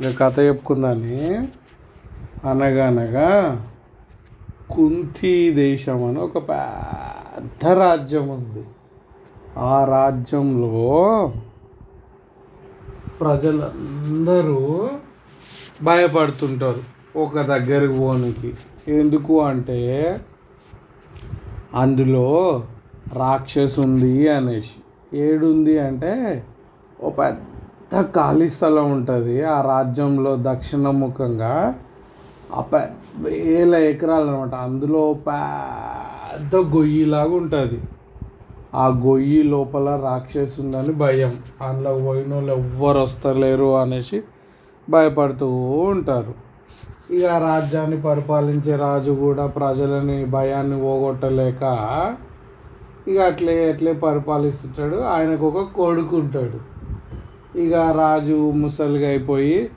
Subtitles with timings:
[0.00, 1.28] ఇక కథ చెప్పుకుందాన్ని
[2.48, 3.28] అనగనగా
[4.70, 8.64] కుంతి దేశం అని ఒక పెద్ద రాజ్యం ఉంది.
[9.58, 11.32] ఆ రాజ్యంలో
[13.20, 14.90] ప్రజలందరూ
[15.82, 16.82] భయపడుతుంటారు
[17.16, 18.54] ఒక దగ్గరికి పోనికి.
[18.88, 20.20] ఎందుకు అంటే
[21.74, 22.28] అందులో
[23.12, 25.18] రాక్షసు ఉంది అనేసి.
[25.18, 26.44] ఏడుంది అంటే
[27.00, 27.55] ఓ పెద్ద
[27.94, 29.42] ఖాళీ స్థలం ఉంటుంది.
[29.42, 31.74] ఆ రాజ్యంలో దక్షిణముఖంగా
[32.54, 32.64] ఆ
[33.18, 37.80] వేల ఎకరాలు అనమాట అందులో పెద్ద గొయ్యిలాగా ఉంటుంది.
[38.74, 41.34] ఆ గొయ్యి లోపల రాక్షసు ఉందని భయం.
[41.62, 44.22] అందులో పోయిన వాళ్ళు ఎవ్వరు వస్తలేరు అనేసి
[44.90, 45.50] భయపడుతూ
[45.80, 46.34] ఉంటారు.
[47.12, 51.62] ఇక ఆ రాజ్యాన్ని పరిపాలించే రాజు కూడా ప్రజలని భయాన్ని పోగొట్టలేక
[53.08, 54.96] ఇక అట్లే అట్లే పరిపాలిస్తుంటాడు.
[54.96, 56.75] ఆయనకు ఒక కొడుకు ఉంటాడు
[57.56, 59.70] ఇక రాజు ముసలిగా అయిపోయి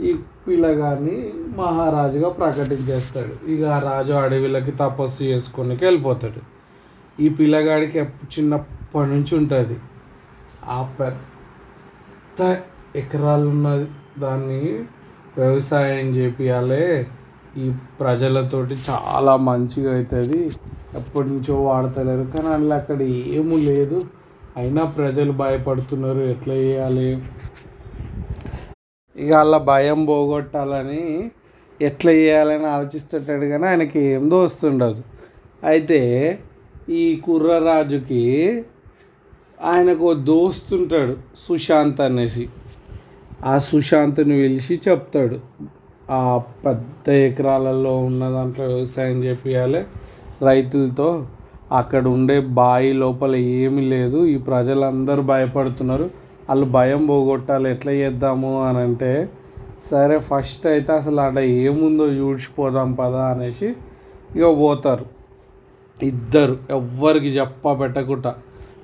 [0.00, 0.10] ఈ
[0.48, 1.16] పిల్లగాన్ని
[1.56, 3.50] మహారాజుగా ప్రకటించేస్తాడు.
[3.50, 6.40] ఇక ఆ రాజు అడవిలకి తపస్సు చేసుకొని వెళ్ళిపోతాడు.
[7.20, 7.98] ఈ పిల్లగాడికి
[8.34, 9.76] చిన్నప్పటి నుంచి ఉంటుంది.
[10.68, 12.40] ఆ పెద్ద
[12.96, 13.68] ఎకరాలు ఉన్న
[14.18, 14.60] దాన్ని
[15.38, 17.06] వ్యవసాయం చేపియాలి
[17.56, 20.40] ఈ ప్రజలతోటి చాలా మంచిగా అవుతుంది
[20.94, 22.24] ఎప్పటి నుంచో వాడతలేరు.
[22.24, 23.98] కానీ అందులో అక్కడ ఏమీ లేదు.
[24.56, 27.08] అయినా ప్రజలు భయపడుతున్నారు ఎట్లా చేయాలి?
[29.16, 31.02] ఇక అలా భయం పోగొట్టాలని
[31.80, 35.02] ఎట్లా చేయాలని ఆలోచిస్తుంటాడు కానీ ఆయనకి ఏం దోస్తుండదు
[35.64, 36.00] అయితే
[37.00, 38.22] ఈ కుర్రరాజుకి
[39.70, 41.14] ఆయనకు దోస్తుంటాడు
[41.46, 42.44] సుశాంత్ అనేసి.
[43.44, 45.38] ఆ సుశాంత్ని పిలిచి చెప్తాడు
[46.10, 46.20] ఆ
[46.64, 49.80] పెద్ద ఎకరాలలో ఉన్న దాంట్లో వ్యవసాయం చేపియాలి
[50.48, 51.08] రైతులతో.
[51.72, 54.26] అక్కడ ఉండే బావి లోపల ఏమీ లేదు.
[54.26, 56.10] ఈ ప్రజలందరూ భయపడుతున్నారు.
[56.48, 59.28] వాళ్ళు భయం పోగొట్టాలి ఎట్లా చేద్దాము అని అంటే
[59.90, 63.68] సరే ఫస్ట్ అయితే అసలు అక్కడ ఏముందో చూడిచిపోదాం పదా అనేసి
[64.36, 65.06] ఇక పోతారు.
[66.02, 68.34] ఇద్దరు ఎవ్వరికి చెప్ప పెట్టకుండా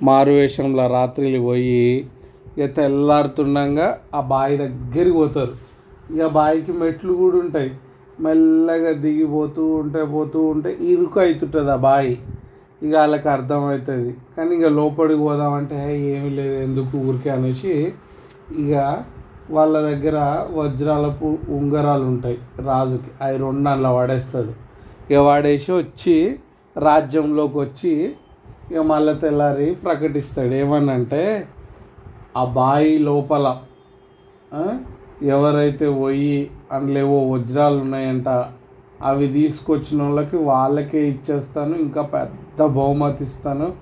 [0.02, 2.06] మారువేషంలో రాత్రిలు పోయి
[2.58, 5.54] ఇక తెల్లారుతుండగా ఆ బావి దగ్గరికి పోతారు.
[6.14, 7.70] ఇక బావికి మెట్లు కూడా ఉంటాయి.
[8.20, 12.18] మెల్లగా దిగిపోతూ ఉంటే పోతూ ఉంటే ఇరుకు అవుతుంటుంది ఆ బావి
[12.82, 14.12] ఇక వాళ్ళకి అర్థమవుతుంది.
[14.36, 17.30] కానీ ఇక లోపలికి పోదామంటే ఏమి లేదు ఎందుకు ఊరికే?
[17.30, 17.92] అనేసి
[18.58, 19.02] ఇక
[19.50, 23.10] వాళ్ళ దగ్గర వజ్రాలపు ఉంగరాలు ఉంటాయి రాజుకి.
[23.22, 24.52] అవి రెండు అందులో వాడేస్తాడు.
[25.10, 26.16] ఇక వాడేసి వచ్చి
[26.76, 27.92] రాజ్యంలోకి వచ్చి
[28.70, 30.54] ఇక మళ్ళీ తెల్లారి ప్రకటిస్తాడు.
[30.54, 31.46] ఏమనంటే
[32.36, 33.46] ఆ బాయి లోపల
[35.22, 38.28] ఎవరైతే పోయి అందులో వజ్రాలు ఉన్నాయంట
[39.04, 43.72] అవి తీసుకొచ్చిన వాళ్ళకి వాళ్ళకే ఇచ్చేస్తాను ఇంకా పెద్ద బహుమతి ఇస్తాను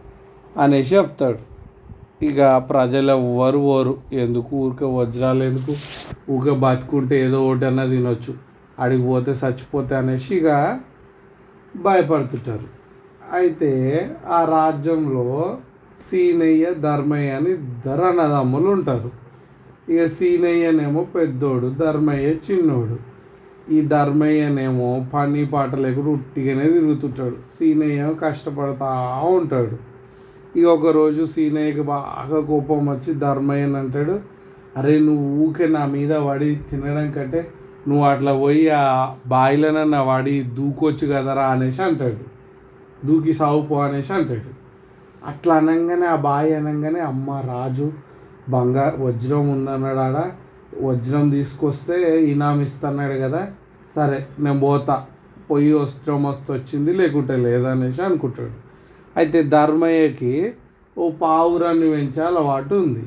[0.56, 1.38] అనేసి చెప్తాడు.
[2.24, 4.56] ఇక ప్రజలు ఎవ్వరు పోరు ఎందుకు?
[4.56, 5.76] ఊరికే వజ్రాలు ఎందుకు?
[6.32, 8.34] ఊరికే బతుకుంటే ఏదో ఒకటి అన్నా తినొచ్చు.
[8.78, 10.80] అడిగి పోతే చచ్చిపోతే అనేసి ఇక
[11.76, 12.68] భయపడుతుంటారు.
[13.32, 13.72] అయితే
[14.28, 15.58] ఆ రాజ్యంలో
[16.10, 19.10] సీనయ్య ధర్మయ్య అని ఇద్దరు అన్నదమ్ములు ఉంటారు.
[19.92, 23.09] ఇక సీనయ్యనేమో పెద్దోడు ధర్మయ్య చిన్నోడు.
[23.70, 27.36] ఈ ధర్మయ్యనేమో పని పాట లేకుండా ఉట్టిగానే తిరుగుతుంటాడు.
[27.58, 28.88] సీనయ్య కష్టపడతా
[29.24, 29.76] ఉంటాడు.
[30.58, 34.20] ఇక ఒకరోజు సీనయ్యకి బాగా కోపం వచ్చి ధర్మయ్యని అంటాడు
[34.76, 37.48] అరే నువ్వు ఊకే నా మీద పడి తినడం కంటే
[37.88, 42.30] నువ్వు అట్లా పోయి ఆ బాయిలనన్న వాడి దూకొచ్చు కదరా అనేసి అంటాడు.
[43.06, 44.50] దూకి సాగుపో అనేసి అంటాడు.
[45.26, 47.92] అట్లా అనగానే ఆ బాయి అనగానే అమ్మ రాజు
[48.48, 50.30] బంగారు వజ్రం ఉందన్నాడు ఆడ.
[50.82, 53.46] వజ్రం తీసుకొస్తే ఇనామిస్తున్నాడు కదా.
[53.96, 55.06] సరే నేను పోతా.
[55.50, 58.52] పొయ్యి వస్త్రం మస్తు వచ్చింది లేకుంటే లేదనేసి అనుకుంటాడు.
[59.16, 60.52] అయితే ధర్మయ్యకి
[60.98, 63.02] ఓ పావురాన్ని పెంచే అలవాటు ఉంది.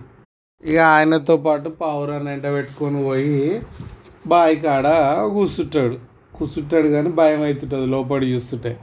[0.63, 3.61] ఇక ఆయనతో పాటు పావురాన్ని ఎంట పెట్టుకొని పోయి
[4.27, 4.87] బావి కాడ
[5.33, 5.95] కూర్చుంటాడు
[6.35, 8.79] కూర్చుంటాడు కానీ భయం అవుతుంటుంది లోపలి చూస్తుంటే.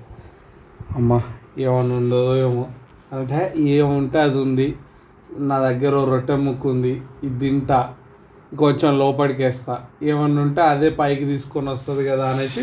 [0.97, 1.19] అమ్మా
[1.59, 2.67] ఏమన్నా ఉందో ఏమో.
[3.13, 4.75] అంటే ఏముంటే అది ఉంది.
[5.39, 7.95] నా దగ్గర రొట్టె ముక్కు ఉంది ఇది తింటా.
[8.59, 9.75] కొంచెం లోపలికి వేస్తా.
[10.03, 12.63] ఏమన్నా ఉంటే అదే పైకి తీసుకొని వస్తుంది కదా అనేసి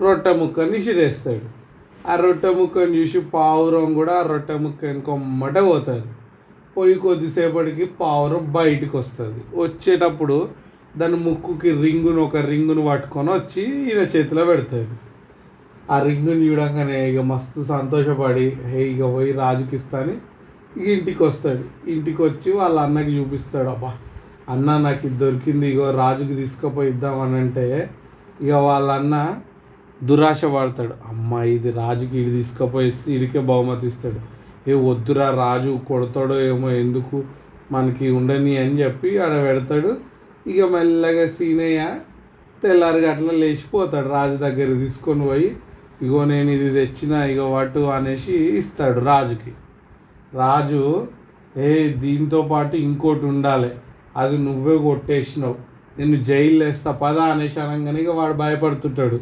[0.00, 1.46] రొట్టె ముక్కని ఇసిరేస్తాడు.
[2.10, 6.08] ఆ రొట్టె ముక్కని చూసి పావురం కూడా ఆ రొట్టె ముక్క వెనుకొమ్మటే పోతుంది.
[6.76, 9.40] పోయి కొద్దిసేపటికి పావురం బయటికి వస్తుంది.
[9.54, 10.48] వచ్చేటప్పుడు
[10.96, 14.96] దాని ముక్కుకి రింగును ఒక రింగును పట్టుకొని వచ్చి ఈయన చేతిలో పెడుతుంది
[15.90, 20.14] ఆ రింగుని చూడంగానే ఇక మస్తు సంతోషపడి హే ఇక పోయి రాజుకి ఇస్తాని
[20.76, 21.64] ఇక ఇంటికి వస్తాడు.
[21.86, 23.92] ఇంటికి వచ్చి వాళ్ళ అన్నకి చూపిస్తాడు అబ్బా
[24.50, 27.66] అన్న నాకు ఇది దొరికింది ఇగో రాజుకి తీసుకుపోయి ఇద్దామని అంటే
[28.42, 29.16] ఇక వాళ్ళ అన్న
[30.00, 30.94] దురాశ పడతాడు.
[31.10, 34.20] అమ్మ ఇది రాజుకి ఇది తీసుకుపోయి ఇస్తే ఇడికే బహుమతి ఇస్తాడు.
[34.70, 37.16] ఏ వద్దురా రాజు కొడతాడో ఏమో ఎందుకు
[37.72, 39.90] మనకి ఉండని అని చెప్పి ఆడ పెడతాడు.
[40.46, 41.82] ఇక మెల్లగా సీనయ్య
[42.62, 44.08] తెల్లారి అట్లా లేచిపోతాడు.
[44.08, 45.48] రాజు దగ్గర తీసుకొని పోయి
[46.02, 49.52] ఇగో నేను ఇది తెచ్చిన ఇగో వాటు అనేసి ఇస్తాడు రాజుకి.
[50.34, 50.82] రాజు
[51.56, 51.70] ఏ
[52.04, 53.70] దీంతో పాటు ఇంకోటి ఉండాలి.
[54.16, 55.56] అది నువ్వే కొట్టేసినావు.
[55.98, 59.18] నిన్ను జైలు వేస్తా పదా అనేసి అనగానే ఇక వాడు భయపడుతుంటాడు.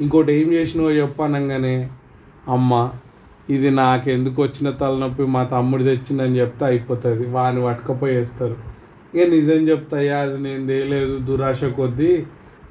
[0.00, 1.90] ఇంకోటి ఏం చేసినావో చెప్పనగానే
[2.48, 2.90] అమ్మ
[3.50, 7.24] ఇది నాకెందుకు వచ్చిన తలనొప్పి మా తమ్ముడు తెచ్చిందని చెప్తే అయిపోతుంది.
[7.26, 8.56] వాడిని పట్టుకపోయేస్తారు.
[9.14, 12.12] ఇక నిజం చెప్తాయా అది నేను తేలేదు దురాశ కొద్దీ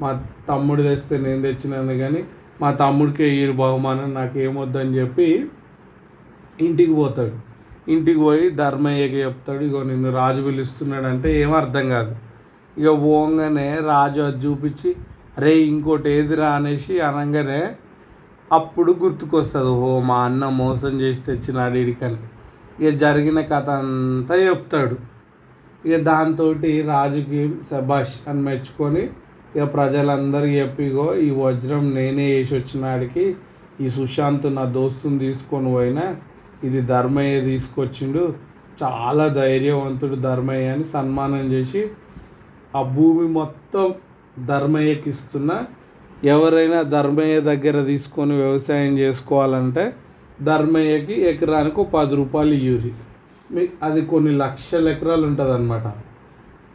[0.02, 0.10] మా
[0.50, 2.22] తమ్ముడు తెస్తే నేను తెచ్చినాను కానీ
[2.62, 5.28] మా తమ్ముడికే ఈ బహుమానం నాకేమొద్దని చెప్పి
[6.66, 7.51] ఇంటికి పోతాడు.
[7.88, 12.16] ఇంటికి పోయి ధర్మయ్యకి చెప్తాడు ఇగో నిన్ను రాజు పిలుస్తున్నాడు అంటే ఏం అర్థం కాదు.
[12.78, 14.96] ఇక పోగానే రాజు అది చూపించి
[15.40, 16.48] రే ఇంకోటి ఏదిరా?
[16.50, 17.76] అనేసి అనగానే
[18.52, 22.18] అప్పుడు గుర్తుకొస్తుంది ఓ మా అన్న మోసం చేసి తెచ్చినాడు ఇడికని
[22.80, 24.98] ఇక జరిగిన కథ అంతా చెప్తాడు.
[25.86, 26.54] ఇక దాంతో
[26.86, 29.10] రాజుకి సబాష్ అని మెచ్చుకొని
[29.56, 33.36] ఇక ప్రజలందరికీ చెప్పిగో ఈ వజ్రం నేనే వేసి వచ్చినాడికి
[33.82, 36.16] ఈ సుశాంత్ నా దోస్తుని తీసుకొని పోయినా
[36.64, 38.24] ఇది ధర్మయ్య తీసుకొచ్చిండు.
[38.82, 41.82] చాలా ధైర్యవంతుడు ధర్మయ్య అని సన్మానం చేసి
[42.78, 43.88] ఆ భూమి మొత్తం
[44.52, 45.52] ధర్మయ్యకి ఇస్తున్న.
[46.34, 49.86] ఎవరైనా ధర్మయ్య దగ్గర తీసుకొని వ్యవసాయం చేసుకోవాలంటే
[50.50, 52.92] ధర్మయ్యకి ఎకరానికి పది రూపాయలు ఇయ్యూరి.
[53.54, 55.88] మీ అది కొన్ని లక్షల ఎకరాలు ఉంటుంది అనమాట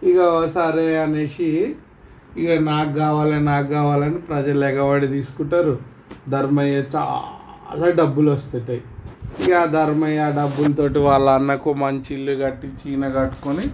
[0.09, 0.19] ఇక
[0.57, 1.49] సరే అనేసి
[2.43, 5.75] ఇక నాకు కావాలి నాకు కావాలని ప్రజలు ఎగవాడి తీసుకుంటారు.
[6.29, 8.83] ధర్మయ్య చాలా డబ్బులు వస్తుంటాయి.
[9.47, 13.65] ఇక ఆ ధర్మయ్య డబ్బులతోటి వాళ్ళ అన్నకు మంచి ఇల్లు కట్టి చీన కట్టుకొని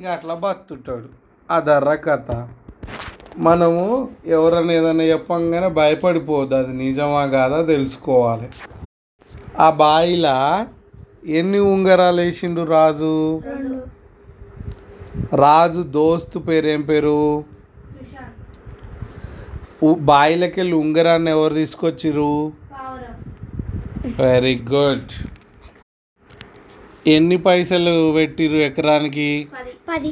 [0.00, 1.08] ఇక అట్లా బతుంటాడు
[1.50, 2.48] ఆ ధర్ర కథ.
[3.38, 6.54] మనము ఎవరైనా ఏదైనా చెప్పంగానే భయపడిపోవద్దు.
[6.54, 8.48] అది నిజమా కాదా తెలుసుకోవాలి.
[9.60, 10.66] ఆ బాయిలా
[11.26, 13.42] ఎన్ని ఉంగరాలు వేసిండు రాజు?
[15.34, 17.44] రాజు దోస్తు పేరు ఏం పేరు?
[19.82, 22.52] ఉ- బాయిలకి వెళ్ళి ఉంగరాన్ని ఎవరు తీసుకొచ్చిర్రు?
[24.20, 25.12] వెరీ గుడ్
[27.06, 29.26] ఎన్ని పైసలు పెట్టిర్రు ఎకరానికి?
[29.88, 30.10] పది.